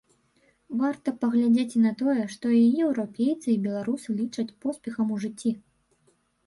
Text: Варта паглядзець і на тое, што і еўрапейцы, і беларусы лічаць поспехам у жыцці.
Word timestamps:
Варта 0.79 1.13
паглядзець 1.23 1.75
і 1.79 1.83
на 1.83 1.91
тое, 2.01 2.17
што 2.37 2.45
і 2.61 2.65
еўрапейцы, 2.87 3.45
і 3.55 3.59
беларусы 3.67 4.09
лічаць 4.25 4.51
поспехам 4.67 5.07
у 5.17 5.25
жыцці. 5.27 5.51